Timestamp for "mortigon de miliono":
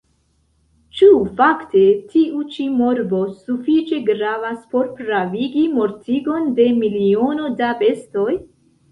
5.75-7.51